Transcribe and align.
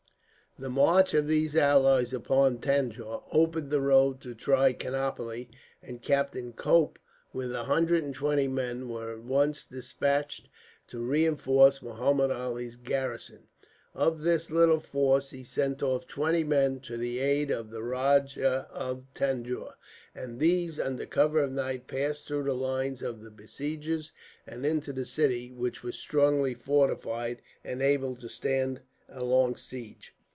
"The 0.59 0.69
march 0.69 1.13
of 1.13 1.29
these 1.29 1.55
allies 1.55 2.11
upon 2.11 2.57
Tanjore 2.59 3.23
opened 3.31 3.71
the 3.71 3.79
road 3.79 4.19
to 4.19 4.35
Trichinopoli; 4.35 5.49
and 5.81 6.01
Captain 6.01 6.51
Cope, 6.51 6.99
with 7.31 7.55
a 7.55 7.63
hundred 7.63 8.03
and 8.03 8.13
twenty 8.13 8.49
men, 8.49 8.89
were 8.89 9.13
at 9.13 9.23
once 9.23 9.63
despatched 9.63 10.49
to 10.87 10.99
reinforce 10.99 11.81
Muhammud 11.81 12.31
Ali's 12.31 12.75
garrison. 12.75 13.47
Of 13.93 14.23
this 14.23 14.51
little 14.51 14.81
force, 14.81 15.29
he 15.29 15.41
sent 15.45 15.81
off 15.81 16.05
twenty 16.05 16.43
men 16.43 16.81
to 16.81 16.97
the 16.97 17.19
aid 17.19 17.49
of 17.49 17.69
the 17.69 17.81
Rajah 17.81 18.67
of 18.71 19.05
Tanjore, 19.15 19.75
and 20.13 20.37
these, 20.37 20.81
under 20.81 21.05
cover 21.05 21.39
of 21.39 21.55
the 21.55 21.61
night, 21.63 21.87
passed 21.87 22.27
through 22.27 22.43
the 22.43 22.53
lines 22.53 23.01
of 23.01 23.21
the 23.23 23.31
besiegers 23.31 24.11
and 24.45 24.65
into 24.65 24.91
the 24.91 25.05
city, 25.05 25.53
which 25.53 25.81
was 25.81 25.95
strongly 25.97 26.53
fortified 26.53 27.41
and 27.63 27.81
able 27.81 28.17
to 28.17 28.27
stand 28.27 28.81
a 29.07 29.23
long 29.23 29.55
siege. 29.55 30.13